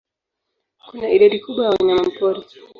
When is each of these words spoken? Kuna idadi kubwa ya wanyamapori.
Kuna 0.87 1.07
idadi 1.15 1.37
kubwa 1.43 1.63
ya 1.65 1.69
wanyamapori. 1.73 2.41